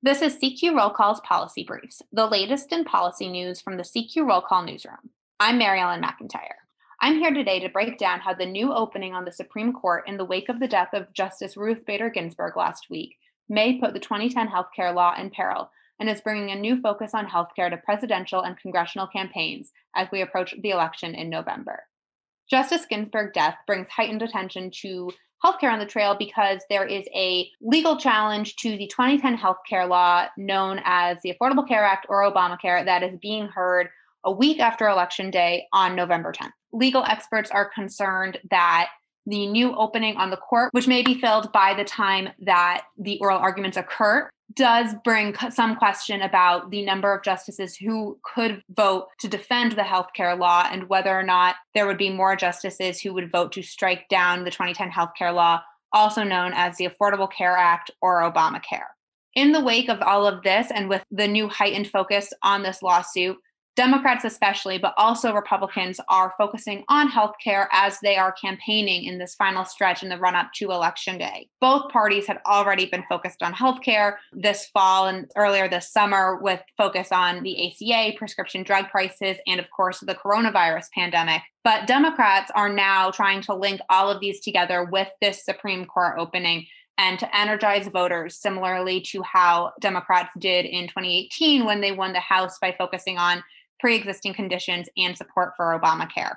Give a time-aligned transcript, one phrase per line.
[0.00, 4.28] This is CQ Roll Call's Policy Briefs, the latest in policy news from the CQ
[4.28, 5.10] Roll Call newsroom.
[5.40, 6.54] I'm Mary Ellen McIntire.
[7.00, 10.16] I'm here today to break down how the new opening on the Supreme Court in
[10.16, 13.16] the wake of the death of Justice Ruth Bader Ginsburg last week
[13.48, 15.68] may put the 2010 healthcare law in peril
[15.98, 20.20] and is bringing a new focus on healthcare to presidential and congressional campaigns as we
[20.20, 21.82] approach the election in November.
[22.48, 25.10] Justice Ginsburg's death brings heightened attention to
[25.44, 30.26] healthcare on the trail because there is a legal challenge to the 2010 healthcare law
[30.36, 33.88] known as the Affordable Care Act or Obamacare that is being heard
[34.24, 36.52] a week after Election Day on November 10th.
[36.72, 38.88] Legal experts are concerned that
[39.26, 43.18] the new opening on the court, which may be filled by the time that the
[43.20, 49.08] oral arguments occur, does bring some question about the number of justices who could vote
[49.20, 53.12] to defend the healthcare law and whether or not there would be more justices who
[53.12, 55.60] would vote to strike down the 2010 healthcare law,
[55.92, 58.86] also known as the Affordable Care Act or Obamacare.
[59.34, 62.82] In the wake of all of this, and with the new heightened focus on this
[62.82, 63.36] lawsuit,
[63.78, 69.36] Democrats, especially, but also Republicans, are focusing on healthcare as they are campaigning in this
[69.36, 71.48] final stretch in the run up to Election Day.
[71.60, 76.60] Both parties had already been focused on healthcare this fall and earlier this summer, with
[76.76, 81.42] focus on the ACA, prescription drug prices, and of course, the coronavirus pandemic.
[81.62, 86.16] But Democrats are now trying to link all of these together with this Supreme Court
[86.18, 86.66] opening
[86.98, 92.18] and to energize voters, similarly to how Democrats did in 2018 when they won the
[92.18, 93.44] House by focusing on
[93.80, 96.36] pre existing conditions and support for Obamacare.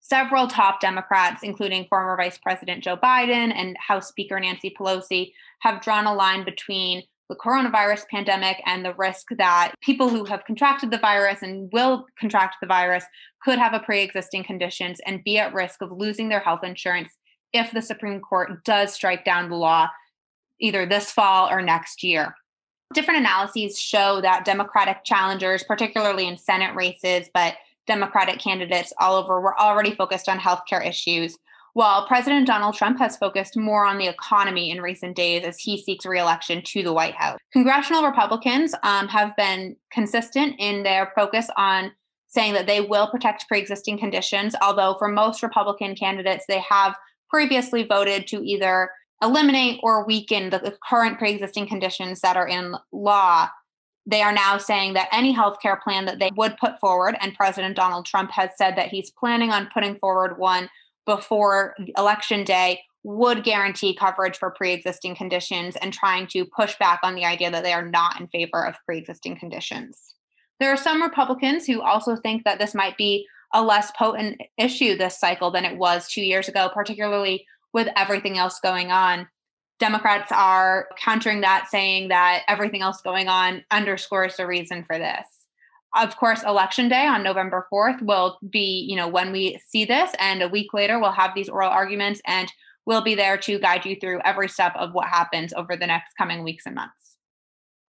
[0.00, 5.82] Several top Democrats, including former Vice President Joe Biden and House Speaker Nancy Pelosi, have
[5.82, 10.90] drawn a line between the coronavirus pandemic and the risk that people who have contracted
[10.90, 13.04] the virus and will contract the virus
[13.42, 17.12] could have a pre existing conditions and be at risk of losing their health insurance
[17.52, 19.88] if the Supreme Court does strike down the law
[20.60, 22.34] either this fall or next year.
[22.94, 27.54] Different analyses show that Democratic challengers, particularly in Senate races, but
[27.86, 31.36] Democratic candidates all over, were already focused on healthcare issues,
[31.74, 35.80] while President Donald Trump has focused more on the economy in recent days as he
[35.82, 37.38] seeks reelection to the White House.
[37.52, 41.92] Congressional Republicans um, have been consistent in their focus on
[42.26, 46.94] saying that they will protect pre existing conditions, although for most Republican candidates, they have
[47.28, 48.90] previously voted to either
[49.22, 53.48] eliminate or weaken the, current pre-existing conditions that are in law
[54.08, 57.76] they are now saying that any healthcare plan that they would put forward, and President
[57.76, 60.70] Donald Trump has said that he's planning on putting forward one
[61.04, 67.00] before election day, would guarantee coverage for pre existing conditions and trying to push back
[67.02, 70.14] on the idea that they are not in favor of pre existing conditions.
[70.58, 74.96] There are some Republicans who also think that this might be a less potent issue
[74.96, 79.28] this cycle than it was two years ago, particularly with everything else going on.
[79.78, 85.26] Democrats are countering that, saying that everything else going on underscores the reason for this.
[85.96, 90.10] Of course, election day on November 4th will be, you know, when we see this,
[90.18, 92.52] and a week later we'll have these oral arguments, and
[92.86, 96.14] we'll be there to guide you through every step of what happens over the next
[96.18, 97.17] coming weeks and months.